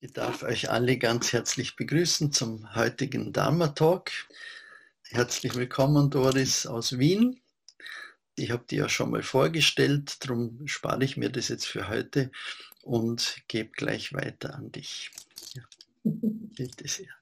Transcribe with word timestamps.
Ich 0.00 0.12
darf 0.12 0.42
euch 0.42 0.70
alle 0.70 0.98
ganz 0.98 1.32
herzlich 1.32 1.74
begrüßen 1.74 2.30
zum 2.30 2.74
heutigen 2.74 3.32
Dharma 3.32 3.68
Talk. 3.68 4.10
Herzlich 5.04 5.54
willkommen, 5.54 6.10
Doris 6.10 6.66
aus 6.66 6.98
Wien. 6.98 7.40
Ich 8.34 8.50
habe 8.50 8.64
dir 8.68 8.80
ja 8.80 8.88
schon 8.90 9.10
mal 9.10 9.22
vorgestellt, 9.22 10.22
darum 10.22 10.66
spare 10.66 11.02
ich 11.02 11.16
mir 11.16 11.30
das 11.30 11.48
jetzt 11.48 11.64
für 11.66 11.88
heute 11.88 12.30
und 12.82 13.42
gebe 13.48 13.70
gleich 13.70 14.12
weiter 14.12 14.54
an 14.54 14.70
dich. 14.70 15.10
Ja, 15.54 15.62
bitte 16.04 16.86
sehr. 16.86 17.14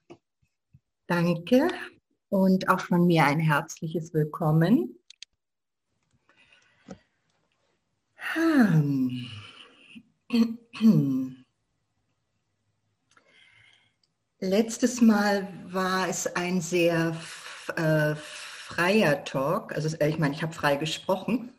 Danke 1.07 1.69
und 2.27 2.67
auch 2.67 2.81
von 2.81 3.07
mir 3.07 3.23
ein 3.25 3.39
herzliches 3.39 4.13
Willkommen. 4.13 4.99
Hm. 8.33 9.29
Letztes 14.41 14.99
Mal 14.99 15.47
war 15.65 16.09
es 16.09 16.27
ein 16.35 16.59
sehr 16.59 17.15
äh, 17.77 18.15
freier 18.15 19.23
Talk. 19.23 19.73
Also 19.73 19.95
äh, 19.97 20.09
ich 20.09 20.19
meine, 20.19 20.35
ich 20.35 20.43
habe 20.43 20.53
frei 20.53 20.75
gesprochen. 20.75 21.53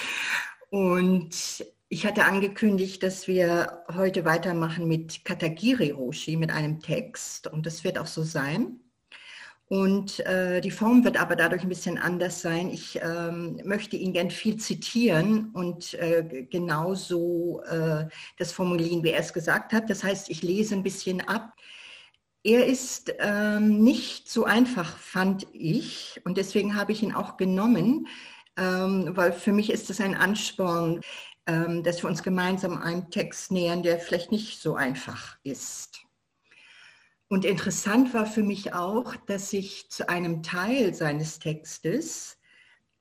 Und 0.70 1.64
ich 1.88 2.06
hatte 2.06 2.24
angekündigt, 2.24 3.02
dass 3.02 3.28
wir 3.28 3.84
heute 3.94 4.24
weitermachen 4.24 4.88
mit 4.88 5.26
Katagiri 5.26 5.90
Roshi, 5.90 6.36
mit 6.36 6.50
einem 6.50 6.80
Text. 6.80 7.48
Und 7.48 7.66
das 7.66 7.84
wird 7.84 7.98
auch 7.98 8.06
so 8.06 8.22
sein. 8.22 8.80
Und 9.68 10.20
äh, 10.20 10.60
die 10.62 10.70
Form 10.70 11.04
wird 11.04 11.20
aber 11.20 11.36
dadurch 11.36 11.62
ein 11.62 11.68
bisschen 11.68 11.98
anders 11.98 12.40
sein. 12.40 12.70
Ich 12.70 12.98
ähm, 13.02 13.60
möchte 13.64 13.96
ihn 13.96 14.12
gern 14.14 14.30
viel 14.30 14.56
zitieren 14.56 15.50
und 15.52 15.92
äh, 15.94 16.46
genauso 16.50 17.62
äh, 17.64 18.06
das 18.38 18.52
formulieren, 18.52 19.02
wie 19.02 19.10
er 19.10 19.20
es 19.20 19.32
gesagt 19.32 19.72
hat. 19.72 19.90
Das 19.90 20.02
heißt, 20.02 20.30
ich 20.30 20.42
lese 20.42 20.76
ein 20.76 20.82
bisschen 20.84 21.20
ab. 21.20 21.52
Er 22.46 22.64
ist 22.64 23.12
ähm, 23.18 23.82
nicht 23.82 24.30
so 24.30 24.44
einfach, 24.44 24.98
fand 24.98 25.48
ich. 25.52 26.20
Und 26.24 26.36
deswegen 26.36 26.76
habe 26.76 26.92
ich 26.92 27.02
ihn 27.02 27.12
auch 27.12 27.36
genommen, 27.36 28.06
ähm, 28.56 29.16
weil 29.16 29.32
für 29.32 29.50
mich 29.50 29.68
ist 29.68 29.90
es 29.90 30.00
ein 30.00 30.14
Ansporn, 30.14 31.00
ähm, 31.48 31.82
dass 31.82 32.04
wir 32.04 32.08
uns 32.08 32.22
gemeinsam 32.22 32.78
einem 32.80 33.10
Text 33.10 33.50
nähern, 33.50 33.82
der 33.82 33.98
vielleicht 33.98 34.30
nicht 34.30 34.62
so 34.62 34.76
einfach 34.76 35.36
ist. 35.42 36.02
Und 37.26 37.44
interessant 37.44 38.14
war 38.14 38.26
für 38.26 38.44
mich 38.44 38.72
auch, 38.72 39.16
dass 39.26 39.52
ich 39.52 39.90
zu 39.90 40.08
einem 40.08 40.44
Teil 40.44 40.94
seines 40.94 41.40
Textes, 41.40 42.38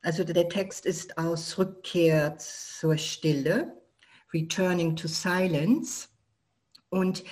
also 0.01 0.23
der 0.23 0.49
Text 0.49 0.87
ist 0.87 1.19
aus 1.19 1.55
Rückkehr 1.59 2.35
zur 2.39 2.97
Stille, 2.97 3.79
Returning 4.33 4.95
to 4.95 5.07
Silence. 5.07 6.07
Und 6.89 7.23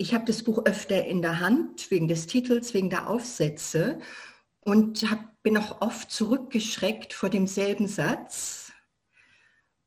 ich 0.00 0.14
habe 0.14 0.24
das 0.24 0.42
Buch 0.42 0.64
öfter 0.64 1.04
in 1.04 1.20
der 1.20 1.40
Hand, 1.40 1.90
wegen 1.90 2.08
des 2.08 2.26
Titels, 2.26 2.72
wegen 2.72 2.88
der 2.88 3.10
Aufsätze 3.10 3.98
und 4.60 5.02
hab, 5.10 5.42
bin 5.42 5.58
auch 5.58 5.82
oft 5.82 6.10
zurückgeschreckt 6.10 7.12
vor 7.12 7.28
demselben 7.28 7.86
Satz. 7.86 8.72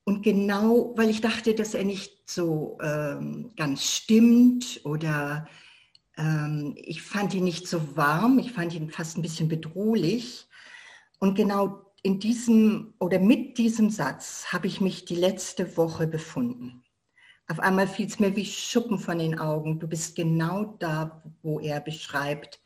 Und 0.04 0.22
genau, 0.22 0.94
weil 0.98 1.10
ich 1.10 1.22
dachte, 1.22 1.56
dass 1.56 1.74
er 1.74 1.84
nicht 1.84 2.30
so 2.30 2.78
ähm, 2.84 3.54
ganz 3.56 3.92
stimmt 3.92 4.82
oder 4.84 5.48
ähm, 6.16 6.76
ich 6.78 7.02
fand 7.02 7.34
ihn 7.34 7.46
nicht 7.46 7.68
so 7.68 7.98
warm, 7.98 8.38
ich 8.38 8.52
fand 8.52 8.76
ihn 8.76 8.92
fast 8.92 9.18
ein 9.18 9.24
bisschen 9.24 9.48
bedrohlich. 9.48 10.48
Und 11.20 11.34
genau 11.34 11.92
in 12.04 12.20
diesem 12.20 12.94
oder 13.00 13.18
mit 13.18 13.58
diesem 13.58 13.90
Satz 13.90 14.46
habe 14.54 14.68
ich 14.68 14.80
mich 14.80 15.06
die 15.06 15.16
letzte 15.16 15.76
Woche 15.76 16.06
befunden. 16.06 16.83
Auf 17.48 17.60
einmal 17.60 17.88
fiel 17.88 18.08
es 18.08 18.20
mir 18.20 18.36
wie 18.36 18.46
Schuppen 18.46 18.98
von 18.98 19.20
den 19.20 19.38
Augen. 19.38 19.80
Du 19.80 19.88
bist 19.88 20.16
genau 20.16 20.76
da, 20.80 21.24
wo 21.42 21.60
er 21.60 21.82
beschreibt, 21.82 22.62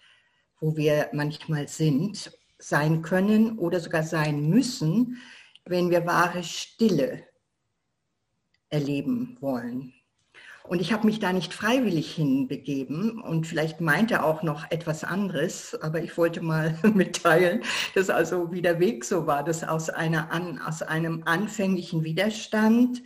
wo 0.59 0.75
wir 0.77 1.09
manchmal 1.13 1.67
sind, 1.67 2.31
sein 2.59 3.01
können 3.01 3.57
oder 3.57 3.79
sogar 3.79 4.03
sein 4.03 4.49
müssen, 4.49 5.17
wenn 5.65 5.89
wir 5.89 6.05
wahre 6.05 6.43
Stille 6.43 7.23
erleben 8.69 9.37
wollen. 9.39 9.93
Und 10.63 10.81
ich 10.81 10.91
habe 10.91 11.05
mich 11.05 11.19
da 11.19 11.31
nicht 11.31 11.53
freiwillig 11.53 12.13
hinbegeben 12.13 13.21
und 13.21 13.47
vielleicht 13.47 13.79
meint 13.79 14.11
er 14.11 14.25
auch 14.25 14.43
noch 14.43 14.69
etwas 14.69 15.05
anderes, 15.05 15.79
aber 15.81 16.01
ich 16.01 16.17
wollte 16.17 16.41
mal 16.41 16.77
mitteilen, 16.93 17.63
dass 17.95 18.09
also 18.09 18.51
wie 18.51 18.61
der 18.61 18.79
Weg 18.79 19.05
so 19.05 19.25
war, 19.27 19.43
dass 19.43 19.63
aus, 19.63 19.89
einer, 19.89 20.29
aus 20.67 20.81
einem 20.81 21.23
anfänglichen 21.25 22.03
Widerstand 22.03 23.01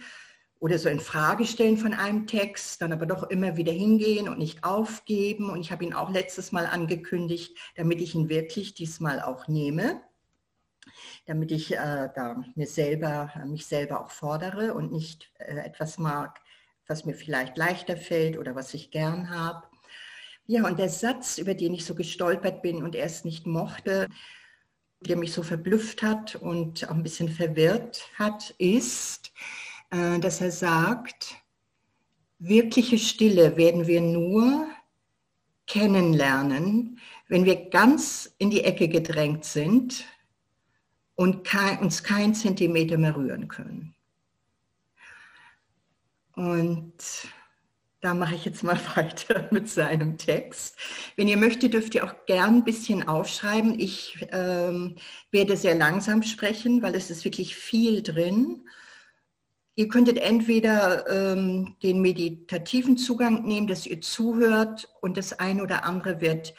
oder 0.61 0.77
so 0.77 0.89
in 0.89 0.99
Frage 0.99 1.45
stellen 1.45 1.75
von 1.75 1.93
einem 1.95 2.27
Text, 2.27 2.83
dann 2.83 2.93
aber 2.93 3.07
doch 3.07 3.23
immer 3.23 3.57
wieder 3.57 3.73
hingehen 3.73 4.29
und 4.29 4.37
nicht 4.37 4.63
aufgeben. 4.63 5.49
Und 5.49 5.59
ich 5.59 5.71
habe 5.71 5.83
ihn 5.83 5.93
auch 5.93 6.11
letztes 6.11 6.51
Mal 6.51 6.67
angekündigt, 6.67 7.57
damit 7.75 7.99
ich 7.99 8.13
ihn 8.13 8.29
wirklich 8.29 8.75
diesmal 8.75 9.23
auch 9.23 9.47
nehme, 9.47 10.03
damit 11.25 11.51
ich 11.51 11.73
äh, 11.73 12.09
da 12.13 12.43
mir 12.53 12.67
selber, 12.67 13.33
mich 13.47 13.65
selber 13.65 14.01
auch 14.01 14.11
fordere 14.11 14.75
und 14.75 14.91
nicht 14.91 15.31
äh, 15.39 15.57
etwas 15.65 15.97
mag, 15.97 16.39
was 16.85 17.05
mir 17.05 17.15
vielleicht 17.15 17.57
leichter 17.57 17.97
fällt 17.97 18.37
oder 18.37 18.53
was 18.53 18.75
ich 18.75 18.91
gern 18.91 19.31
habe. 19.31 19.63
Ja, 20.45 20.67
und 20.67 20.77
der 20.77 20.89
Satz, 20.89 21.39
über 21.39 21.55
den 21.55 21.73
ich 21.73 21.85
so 21.85 21.95
gestolpert 21.95 22.61
bin 22.61 22.83
und 22.83 22.93
erst 22.93 23.25
nicht 23.25 23.47
mochte, 23.47 24.07
der 24.99 25.17
mich 25.17 25.33
so 25.33 25.41
verblüfft 25.41 26.03
hat 26.03 26.35
und 26.35 26.87
auch 26.87 26.93
ein 26.93 27.01
bisschen 27.01 27.29
verwirrt 27.29 28.07
hat, 28.19 28.53
ist, 28.59 29.29
äh, 29.29 29.60
dass 29.91 30.39
er 30.39 30.51
sagt, 30.51 31.35
wirkliche 32.39 32.97
Stille 32.97 33.57
werden 33.57 33.87
wir 33.87 34.01
nur 34.01 34.67
kennenlernen, 35.67 36.99
wenn 37.27 37.45
wir 37.45 37.69
ganz 37.69 38.33
in 38.37 38.49
die 38.49 38.63
Ecke 38.63 38.87
gedrängt 38.87 39.45
sind 39.45 40.05
und 41.15 41.43
kein, 41.43 41.79
uns 41.79 42.03
kein 42.03 42.33
Zentimeter 42.33 42.97
mehr 42.97 43.15
rühren 43.15 43.47
können. 43.47 43.93
Und 46.35 46.93
da 48.01 48.15
mache 48.15 48.35
ich 48.35 48.45
jetzt 48.45 48.63
mal 48.63 48.79
weiter 48.95 49.47
mit 49.51 49.69
seinem 49.69 50.17
Text. 50.17 50.75
Wenn 51.15 51.27
ihr 51.27 51.37
möchtet, 51.37 51.73
dürft 51.73 51.95
ihr 51.95 52.03
auch 52.03 52.25
gern 52.25 52.55
ein 52.55 52.63
bisschen 52.63 53.07
aufschreiben. 53.07 53.79
Ich 53.79 54.27
ähm, 54.31 54.95
werde 55.29 55.55
sehr 55.55 55.75
langsam 55.75 56.23
sprechen, 56.23 56.81
weil 56.81 56.95
es 56.95 57.11
ist 57.11 57.23
wirklich 57.23 57.55
viel 57.55 58.01
drin. 58.01 58.67
Ihr 59.75 59.87
könntet 59.87 60.17
entweder 60.17 61.07
ähm, 61.09 61.75
den 61.81 62.01
meditativen 62.01 62.97
Zugang 62.97 63.43
nehmen, 63.43 63.67
dass 63.67 63.85
ihr 63.85 64.01
zuhört 64.01 64.89
und 65.01 65.17
das 65.17 65.39
eine 65.39 65.63
oder 65.63 65.85
andere 65.85 66.19
wird 66.19 66.53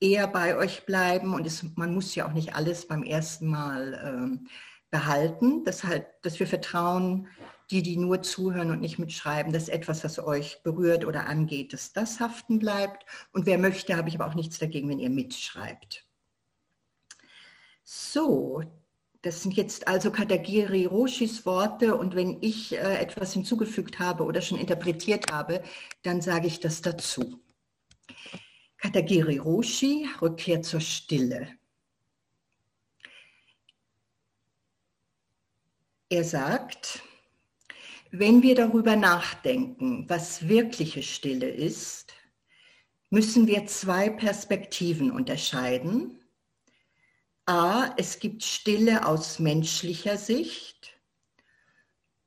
eher 0.00 0.26
bei 0.26 0.56
euch 0.56 0.84
bleiben 0.86 1.34
und 1.34 1.46
es, 1.46 1.64
man 1.76 1.94
muss 1.94 2.14
ja 2.14 2.26
auch 2.26 2.32
nicht 2.32 2.54
alles 2.54 2.86
beim 2.86 3.02
ersten 3.02 3.48
Mal 3.48 4.00
ähm, 4.04 4.48
behalten. 4.90 5.64
Deshalb, 5.64 6.22
dass 6.22 6.38
wir 6.38 6.46
vertrauen, 6.46 7.28
die, 7.70 7.82
die 7.82 7.96
nur 7.96 8.22
zuhören 8.22 8.70
und 8.70 8.80
nicht 8.80 8.98
mitschreiben, 8.98 9.52
dass 9.52 9.68
etwas, 9.68 10.04
was 10.04 10.18
euch 10.18 10.62
berührt 10.62 11.04
oder 11.04 11.26
angeht, 11.26 11.72
dass 11.72 11.92
das 11.92 12.20
haften 12.20 12.58
bleibt. 12.58 13.06
Und 13.32 13.46
wer 13.46 13.58
möchte, 13.58 13.96
habe 13.96 14.08
ich 14.08 14.14
aber 14.14 14.26
auch 14.26 14.34
nichts 14.34 14.58
dagegen, 14.58 14.88
wenn 14.88 14.98
ihr 14.98 15.10
mitschreibt. 15.10 16.04
So, 17.82 18.62
das 19.22 19.40
sind 19.42 19.54
jetzt 19.54 19.86
also 19.86 20.10
Katagiri 20.10 20.84
Roshis 20.84 21.46
Worte 21.46 21.96
und 21.96 22.16
wenn 22.16 22.42
ich 22.42 22.72
äh, 22.72 22.98
etwas 22.98 23.32
hinzugefügt 23.32 24.00
habe 24.00 24.24
oder 24.24 24.42
schon 24.42 24.58
interpretiert 24.58 25.30
habe, 25.30 25.62
dann 26.02 26.20
sage 26.20 26.48
ich 26.48 26.58
das 26.58 26.82
dazu. 26.82 27.40
Katagiri 28.78 29.38
Roshi, 29.38 30.08
Rückkehr 30.20 30.62
zur 30.62 30.80
Stille. 30.80 31.48
Er 36.08 36.24
sagt, 36.24 37.02
wenn 38.10 38.42
wir 38.42 38.56
darüber 38.56 38.96
nachdenken, 38.96 40.04
was 40.08 40.48
wirkliche 40.48 41.02
Stille 41.04 41.48
ist, 41.48 42.12
müssen 43.08 43.46
wir 43.46 43.66
zwei 43.66 44.10
Perspektiven 44.10 45.12
unterscheiden 45.12 46.21
A, 47.52 47.94
es 47.98 48.18
gibt 48.18 48.42
Stille 48.42 49.04
aus 49.04 49.38
menschlicher 49.38 50.16
Sicht 50.16 50.98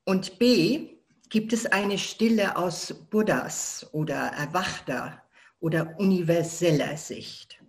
und 0.03 0.37
B, 0.37 0.99
gibt 1.29 1.51
es 1.51 1.65
eine 1.65 1.97
Stille 1.97 2.55
aus 2.55 2.93
Buddhas 3.09 3.89
oder 3.91 4.15
erwachter 4.15 5.23
oder 5.59 5.95
universeller 5.97 6.95
Sicht. 6.95 7.59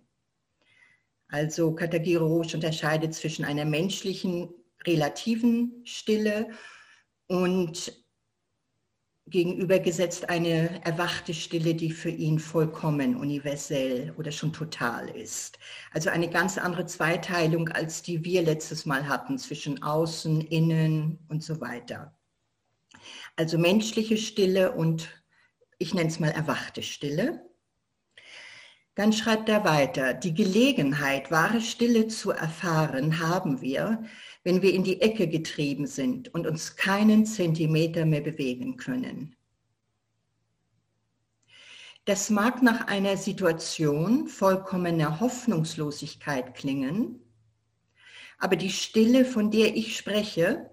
Also 1.29 1.73
Katagiri 1.73 2.23
Roche 2.23 2.57
unterscheidet 2.57 3.15
zwischen 3.15 3.43
einer 3.43 3.65
menschlichen 3.65 4.53
relativen 4.85 5.81
Stille 5.83 6.51
und 7.25 7.91
gegenübergesetzt 9.29 10.29
eine 10.29 10.83
erwachte 10.85 11.33
Stille, 11.33 11.75
die 11.75 11.91
für 11.91 12.09
ihn 12.09 12.39
vollkommen 12.39 13.15
universell 13.15 14.13
oder 14.17 14.31
schon 14.31 14.53
total 14.53 15.09
ist. 15.09 15.59
Also 15.91 16.09
eine 16.09 16.29
ganz 16.29 16.57
andere 16.57 16.85
Zweiteilung, 16.85 17.69
als 17.69 18.01
die 18.01 18.23
wir 18.23 18.41
letztes 18.41 18.85
Mal 18.85 19.07
hatten 19.07 19.37
zwischen 19.37 19.83
außen, 19.83 20.41
innen 20.41 21.19
und 21.27 21.43
so 21.43 21.59
weiter. 21.59 22.17
Also 23.35 23.57
menschliche 23.57 24.17
Stille 24.17 24.71
und 24.71 25.09
ich 25.77 25.93
nenne 25.93 26.09
es 26.09 26.19
mal 26.19 26.31
erwachte 26.31 26.81
Stille. 26.81 27.47
Dann 28.97 29.13
schreibt 29.13 29.47
er 29.47 29.63
weiter, 29.63 30.15
die 30.15 30.33
Gelegenheit, 30.33 31.29
wahre 31.29 31.61
Stille 31.61 32.07
zu 32.07 32.31
erfahren, 32.31 33.19
haben 33.19 33.61
wir, 33.61 34.03
wenn 34.43 34.63
wir 34.63 34.73
in 34.73 34.83
die 34.83 35.01
Ecke 35.01 35.27
getrieben 35.27 35.85
sind 35.85 36.33
und 36.33 36.47
uns 36.47 36.77
keinen 36.77 37.27
Zentimeter 37.27 38.05
mehr 38.05 38.21
bewegen 38.21 38.75
können. 38.75 39.35
Das 42.05 42.31
mag 42.31 42.63
nach 42.63 42.87
einer 42.87 43.17
Situation 43.17 44.27
vollkommener 44.27 45.19
Hoffnungslosigkeit 45.19 46.55
klingen, 46.55 47.21
aber 48.39 48.55
die 48.55 48.71
Stille, 48.71 49.25
von 49.25 49.51
der 49.51 49.75
ich 49.75 49.95
spreche, 49.95 50.71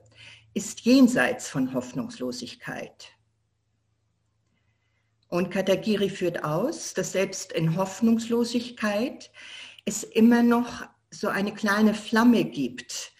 ist 0.55 0.81
jenseits 0.81 1.51
von 1.51 1.75
Hoffnungslosigkeit. 1.75 3.11
Und 5.35 5.51
Katagiri 5.51 6.11
führt 6.11 6.45
aus, 6.45 6.95
dass 6.95 7.11
selbst 7.11 7.51
in 7.51 7.75
Hoffnungslosigkeit 7.75 9.33
es 9.85 10.05
immer 10.05 10.45
noch 10.45 10.87
so 11.11 11.27
eine 11.27 11.53
kleine 11.53 11.93
Flamme 11.93 12.45
gibt 12.45 13.11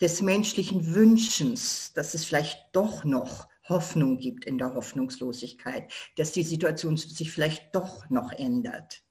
des 0.00 0.22
menschlichen 0.22 0.94
Wünschens, 0.94 1.92
dass 1.92 2.14
es 2.14 2.26
vielleicht 2.26 2.60
doch 2.70 3.02
noch 3.02 3.48
Hoffnung 3.68 4.18
gibt 4.18 4.44
in 4.44 4.56
der 4.56 4.72
Hoffnungslosigkeit, 4.72 5.92
dass 6.16 6.30
die 6.30 6.44
Situation 6.44 6.96
sich 6.96 7.32
vielleicht 7.32 7.74
doch 7.74 8.08
noch 8.08 8.30
ändert. 8.30 9.02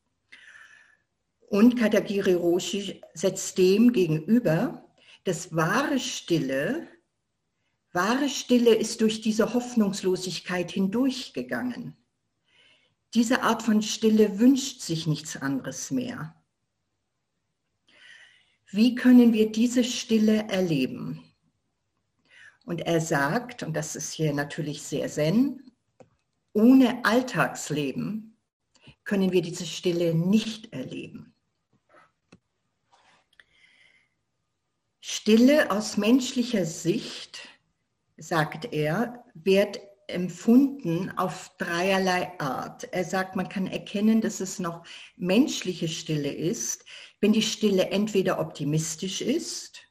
Und 1.49 1.77
Katagiri 1.77 2.35
Roshi 2.35 3.01
setzt 3.13 3.57
dem 3.57 3.91
gegenüber, 3.91 4.89
dass 5.25 5.53
wahre 5.53 5.99
Stille, 5.99 6.87
wahre 7.91 8.29
Stille 8.29 8.73
ist 8.73 9.01
durch 9.01 9.19
diese 9.19 9.53
Hoffnungslosigkeit 9.53 10.71
hindurchgegangen. 10.71 11.97
Diese 13.13 13.43
Art 13.43 13.61
von 13.61 13.81
Stille 13.81 14.39
wünscht 14.39 14.81
sich 14.81 15.05
nichts 15.05 15.37
anderes 15.37 15.91
mehr. 15.91 16.35
Wie 18.71 18.95
können 18.95 19.33
wir 19.33 19.51
diese 19.51 19.83
Stille 19.83 20.47
erleben? 20.49 21.23
Und 22.65 22.81
er 22.81 23.01
sagt, 23.01 23.61
und 23.61 23.75
das 23.75 23.95
ist 23.95 24.13
hier 24.13 24.33
natürlich 24.33 24.81
sehr 24.81 25.07
zen, 25.09 25.71
ohne 26.53 27.05
Alltagsleben 27.05 28.35
können 29.03 29.31
wir 29.31 29.41
diese 29.41 29.65
Stille 29.65 30.15
nicht 30.15 30.73
erleben. 30.73 31.35
Stille 35.01 35.69
aus 35.69 35.97
menschlicher 35.97 36.65
Sicht, 36.65 37.47
sagt 38.17 38.73
er, 38.73 39.23
wird 39.33 39.79
empfunden 40.07 41.11
auf 41.17 41.51
dreierlei 41.57 42.31
Art. 42.39 42.85
Er 42.91 43.03
sagt, 43.03 43.35
man 43.35 43.49
kann 43.49 43.67
erkennen, 43.67 44.21
dass 44.21 44.39
es 44.39 44.59
noch 44.59 44.83
menschliche 45.15 45.87
Stille 45.87 46.31
ist, 46.31 46.85
wenn 47.21 47.33
die 47.33 47.41
Stille 47.41 47.89
entweder 47.91 48.39
optimistisch 48.39 49.21
ist, 49.21 49.83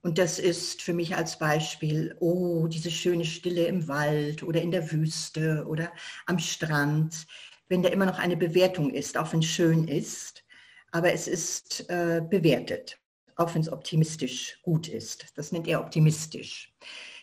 und 0.00 0.18
das 0.18 0.38
ist 0.38 0.82
für 0.82 0.94
mich 0.94 1.16
als 1.16 1.38
Beispiel, 1.38 2.16
oh, 2.20 2.68
diese 2.68 2.90
schöne 2.90 3.24
Stille 3.24 3.66
im 3.66 3.88
Wald 3.88 4.42
oder 4.42 4.62
in 4.62 4.70
der 4.70 4.92
Wüste 4.92 5.66
oder 5.66 5.92
am 6.26 6.38
Strand, 6.38 7.26
wenn 7.68 7.82
da 7.82 7.88
immer 7.88 8.06
noch 8.06 8.18
eine 8.18 8.36
Bewertung 8.36 8.90
ist, 8.90 9.18
auch 9.18 9.32
wenn 9.32 9.40
es 9.40 9.46
schön 9.46 9.88
ist, 9.88 10.44
aber 10.92 11.12
es 11.12 11.26
ist 11.26 11.90
äh, 11.90 12.22
bewertet, 12.26 12.98
auch 13.36 13.54
wenn 13.54 13.62
es 13.62 13.70
optimistisch 13.70 14.60
gut 14.62 14.88
ist. 14.88 15.26
Das 15.34 15.52
nennt 15.52 15.66
er 15.66 15.80
optimistisch. 15.80 16.72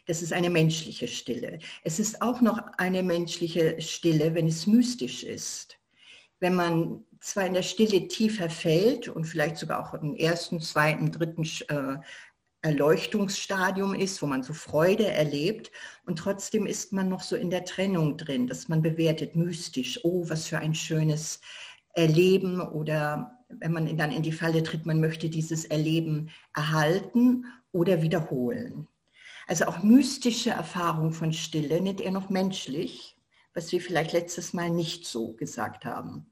Das 0.06 0.22
ist 0.22 0.34
eine 0.34 0.50
menschliche 0.50 1.08
Stille. 1.08 1.60
Es 1.84 2.00
ist 2.00 2.22
auch 2.22 2.42
noch 2.42 2.60
eine 2.78 3.02
menschliche 3.02 3.82
Stille, 3.82 4.36
wenn 4.36 4.48
es 4.48 4.68
mystisch 4.68 5.24
ist. 5.24 5.78
Wenn 6.40 6.56
man 6.56 7.04
zwar 7.20 7.48
in 7.48 7.54
der 7.54 7.64
Stille 7.64 8.08
tiefer 8.08 8.50
fällt 8.50 9.08
und 9.08 9.26
vielleicht 9.26 9.58
sogar 9.58 9.80
auch 9.80 9.94
im 9.96 10.16
ersten, 10.16 10.62
zweiten, 10.62 11.12
dritten 11.12 11.44
äh, 11.70 11.98
Erleuchtungsstadium 12.62 13.94
ist, 13.94 14.22
wo 14.22 14.28
man 14.28 14.44
so 14.44 14.54
Freude 14.54 15.08
erlebt 15.08 15.72
und 16.06 16.18
trotzdem 16.18 16.66
ist 16.66 16.94
man 16.94 17.10
noch 17.10 17.22
so 17.22 17.36
in 17.36 17.50
der 17.50 17.64
Trennung 17.64 18.18
drin, 18.18 18.48
dass 18.48 18.68
man 18.68 18.82
bewertet 18.82 19.36
mystisch, 19.36 20.00
oh, 20.04 20.28
was 20.30 20.48
für 20.48 20.58
ein 20.58 20.74
schönes 20.74 21.42
Erleben 21.94 22.60
oder 22.60 23.40
wenn 23.50 23.72
man 23.72 23.98
dann 23.98 24.12
in 24.12 24.24
die 24.24 24.32
Falle 24.32 24.64
tritt, 24.64 24.86
man 24.86 25.00
möchte 25.00 25.30
dieses 25.30 25.66
Erleben 25.66 26.30
erhalten 26.56 27.46
oder 27.72 28.02
wiederholen. 28.02 28.88
Also 29.48 29.66
auch 29.66 29.84
mystische 29.84 30.52
Erfahrung 30.52 31.12
von 31.12 31.34
Stille 31.34 31.82
nennt 31.82 32.02
er 32.02 32.12
noch 32.12 32.30
menschlich, 32.30 33.18
was 33.54 33.72
wir 33.72 33.82
vielleicht 33.82 34.14
letztes 34.14 34.54
Mal 34.54 34.70
nicht 34.70 35.06
so 35.06 35.34
gesagt 35.34 35.86
haben. 35.86 36.32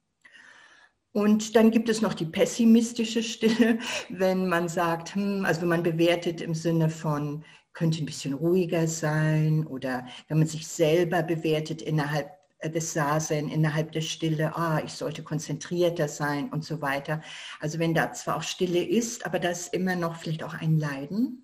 Und 1.11 1.55
dann 1.55 1.69
gibt 1.69 1.89
es 1.89 2.01
noch 2.01 2.15
die 2.15 2.25
pessimistische 2.25 3.21
Stille, 3.21 3.77
wenn 4.09 4.47
man 4.47 4.67
sagt, 4.67 5.15
hm, 5.15 5.45
also 5.45 5.61
wenn 5.61 5.69
man 5.69 5.83
bewertet 5.83 6.41
im 6.41 6.55
Sinne 6.55 6.89
von, 6.89 7.45
könnte 7.73 8.03
ein 8.03 8.05
bisschen 8.05 8.33
ruhiger 8.33 8.87
sein 8.87 9.65
oder 9.65 10.05
wenn 10.27 10.39
man 10.39 10.47
sich 10.47 10.67
selber 10.67 11.23
bewertet 11.23 11.81
innerhalb 11.81 12.31
des 12.63 12.93
Sasen, 12.93 13.49
innerhalb 13.49 13.91
der 13.91 14.01
Stille, 14.01 14.55
ah, 14.55 14.81
ich 14.83 14.93
sollte 14.93 15.21
konzentrierter 15.23 16.07
sein 16.07 16.49
und 16.49 16.63
so 16.63 16.81
weiter. 16.81 17.21
Also 17.59 17.77
wenn 17.79 17.93
da 17.93 18.13
zwar 18.13 18.37
auch 18.37 18.43
Stille 18.43 18.83
ist, 18.83 19.25
aber 19.25 19.39
da 19.39 19.49
ist 19.49 19.73
immer 19.73 19.95
noch 19.95 20.15
vielleicht 20.15 20.43
auch 20.43 20.53
ein 20.53 20.79
Leiden 20.79 21.42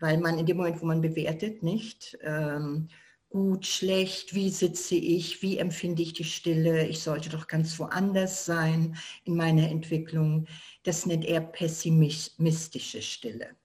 weil 0.00 0.18
man 0.18 0.38
in 0.38 0.46
dem 0.46 0.56
Moment, 0.56 0.80
wo 0.80 0.86
man 0.86 1.00
bewertet, 1.00 1.62
nicht 1.62 2.18
ähm, 2.22 2.88
gut, 3.30 3.66
schlecht, 3.66 4.34
wie 4.34 4.50
sitze 4.50 4.94
ich, 4.94 5.42
wie 5.42 5.58
empfinde 5.58 6.02
ich 6.02 6.14
die 6.14 6.24
Stille, 6.24 6.86
ich 6.86 7.00
sollte 7.00 7.28
doch 7.28 7.46
ganz 7.46 7.78
woanders 7.78 8.44
sein 8.44 8.96
in 9.24 9.36
meiner 9.36 9.68
Entwicklung, 9.68 10.46
das 10.82 11.06
nennt 11.06 11.24
er 11.24 11.40
pessimistische 11.40 13.02
Stille. 13.02 13.56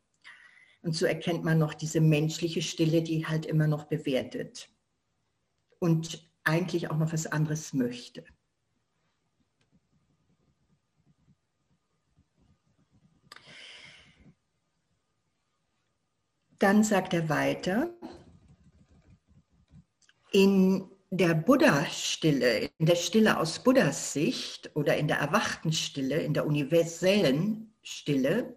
Und 0.81 0.95
so 0.95 1.05
erkennt 1.05 1.45
man 1.45 1.59
noch 1.59 1.73
diese 1.73 2.01
menschliche 2.01 2.61
Stille, 2.61 3.01
die 3.01 3.25
halt 3.25 3.45
immer 3.45 3.67
noch 3.67 3.85
bewertet 3.85 4.69
und 5.79 6.29
eigentlich 6.43 6.91
auch 6.91 6.97
noch 6.97 7.13
was 7.13 7.25
anderes 7.25 7.73
möchte. 7.73 8.25
Dann 16.63 16.81
sagt 16.81 17.13
er 17.13 17.27
weiter, 17.27 17.93
in 20.31 20.89
der 21.09 21.33
Buddha-Stille, 21.33 22.69
in 22.77 22.85
der 22.85 22.95
Stille 22.95 23.37
aus 23.37 23.61
Buddhas 23.61 24.13
Sicht 24.13 24.73
oder 24.73 24.95
in 24.95 25.09
der 25.09 25.17
erwachten 25.17 25.73
Stille, 25.73 26.21
in 26.21 26.33
der 26.33 26.47
universellen 26.47 27.75
Stille, 27.81 28.55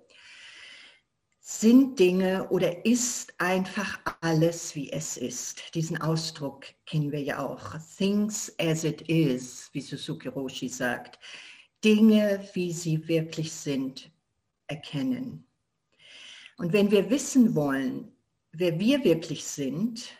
sind 1.40 1.98
Dinge 1.98 2.48
oder 2.50 2.86
ist 2.86 3.34
einfach 3.38 3.98
alles, 4.20 4.76
wie 4.76 4.92
es 4.92 5.16
ist. 5.16 5.74
Diesen 5.74 6.00
Ausdruck 6.00 6.66
kennen 6.86 7.10
wir 7.10 7.24
ja 7.24 7.44
auch. 7.44 7.74
Things 7.96 8.54
as 8.60 8.84
it 8.84 9.02
is, 9.08 9.68
wie 9.72 9.80
Suzuki 9.80 10.28
Roshi 10.28 10.68
sagt. 10.68 11.18
Dinge, 11.82 12.48
wie 12.54 12.72
sie 12.72 13.08
wirklich 13.08 13.50
sind, 13.50 14.12
erkennen. 14.68 15.45
Und 16.56 16.72
wenn 16.72 16.90
wir 16.90 17.10
wissen 17.10 17.54
wollen, 17.54 18.12
wer 18.52 18.78
wir 18.78 19.04
wirklich 19.04 19.44
sind, 19.44 20.10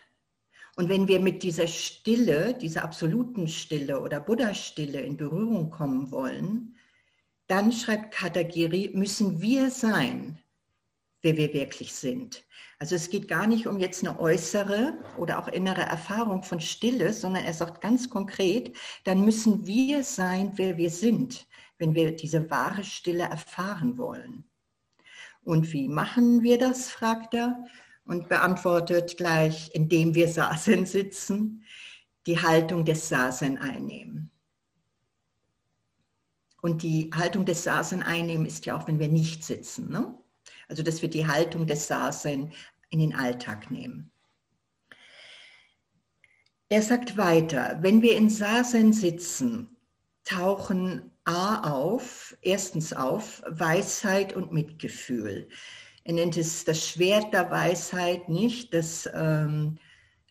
und 0.79 0.91
wenn 0.91 1.09
wir 1.09 1.21
mit 1.21 1.43
dieser 1.43 1.67
Stille, 1.67 2.53
dieser 2.53 2.85
absoluten 2.85 3.49
Stille 3.49 3.99
oder 3.99 4.21
Buddha-Stille 4.21 5.01
in 5.01 5.17
Berührung 5.17 5.71
kommen 5.71 6.11
wollen, 6.11 6.77
dann 7.47 7.73
schreibt 7.73 8.13
Katagiri, 8.13 8.91
müssen 8.93 9.41
wir 9.41 9.71
sein, 9.71 10.39
wer 11.23 11.37
wir 11.39 11.55
wirklich 11.55 11.95
sind. 11.95 12.45
Also 12.79 12.95
es 12.95 13.09
geht 13.09 13.27
gar 13.27 13.47
nicht 13.47 13.67
um 13.67 13.79
jetzt 13.79 14.07
eine 14.07 14.21
äußere 14.21 14.99
oder 15.17 15.39
auch 15.39 15.49
innere 15.49 15.81
Erfahrung 15.81 16.43
von 16.43 16.61
Stille, 16.61 17.15
sondern 17.15 17.45
er 17.45 17.55
sagt 17.55 17.81
ganz 17.81 18.11
konkret, 18.11 18.77
dann 19.05 19.25
müssen 19.25 19.67
wir 19.67 20.05
sein, 20.05 20.53
wer 20.57 20.77
wir 20.77 20.91
sind, 20.91 21.47
wenn 21.79 21.95
wir 21.95 22.15
diese 22.15 22.51
wahre 22.51 22.85
Stille 22.85 23.25
erfahren 23.25 23.97
wollen. 23.97 24.45
Und 25.47 25.73
wie 25.73 25.87
machen 25.87 26.43
wir 26.43 26.59
das, 26.59 26.91
fragt 26.91 27.33
er 27.33 27.65
und 28.05 28.29
beantwortet 28.29 29.17
gleich, 29.17 29.71
indem 29.75 30.17
wir 30.17 30.27
Sasen 30.27 30.87
sitzen, 30.87 31.63
die 32.27 32.43
Haltung 32.43 32.85
des 32.85 33.09
Sasen 33.09 33.57
einnehmen. 33.57 34.33
Und 36.63 36.83
die 36.83 37.13
Haltung 37.15 37.45
des 37.45 37.63
Sasen 37.63 38.03
einnehmen 38.03 38.45
ist 38.45 38.67
ja 38.67 38.77
auch, 38.77 38.89
wenn 38.89 38.99
wir 38.99 39.07
nicht 39.07 39.45
sitzen. 39.45 39.89
Ne? 39.89 40.19
Also, 40.67 40.83
dass 40.83 41.01
wir 41.01 41.09
die 41.09 41.29
Haltung 41.29 41.69
des 41.69 41.87
Sasen 41.87 42.53
in 42.91 42.99
den 42.99 43.15
Alltag 43.15 43.71
nehmen. 43.71 44.11
Er 46.69 46.83
sagt 46.83 47.17
weiter, 47.17 47.79
wenn 47.83 48.03
wir 48.03 48.17
in 48.17 48.31
Sasen 48.31 48.93
sitzen, 48.93 49.77
tauchen 50.25 51.13
A 51.27 51.73
auf, 51.73 52.37
erstens 52.41 52.93
auf, 52.93 53.43
Weisheit 53.49 54.35
und 54.35 54.53
Mitgefühl. 54.53 55.49
Er 56.05 56.13
nennt 56.13 56.37
es 56.37 56.65
das 56.65 56.87
Schwert 56.87 57.35
der 57.35 57.51
Weisheit, 57.51 58.29
nicht 58.29 58.73
das 58.73 59.11
ähm, 59.13 59.77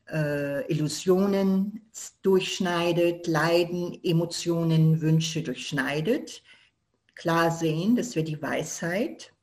äh, 0.09 0.65
Illusionen 0.71 1.91
durchschneidet, 2.21 3.27
Leiden, 3.27 3.99
Emotionen, 4.03 5.01
Wünsche 5.01 5.43
durchschneidet. 5.43 6.41
Klar 7.13 7.51
sehen, 7.51 7.97
das 7.97 8.15
wäre 8.15 8.25
die 8.25 8.41
Weisheit. 8.41 9.33